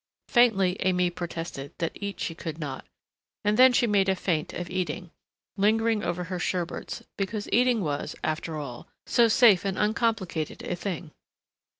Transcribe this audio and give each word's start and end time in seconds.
Faintly 0.29 0.77
Aimée 0.79 1.13
protested 1.13 1.73
that 1.77 1.91
eat 1.93 2.19
she 2.19 2.33
could 2.33 2.57
not, 2.57 2.87
and 3.45 3.55
then 3.55 3.71
she 3.71 3.85
made 3.85 4.09
a 4.09 4.15
feint 4.15 4.51
of 4.51 4.67
eating, 4.67 5.11
lingering 5.57 6.03
over 6.03 6.23
her 6.23 6.39
sherbets, 6.39 7.03
because 7.17 7.47
eating 7.51 7.81
was, 7.81 8.15
after 8.23 8.55
all, 8.57 8.87
so 9.05 9.27
safe 9.27 9.63
and 9.63 9.77
uncomplicated 9.77 10.63
a 10.63 10.75
thing. 10.75 11.11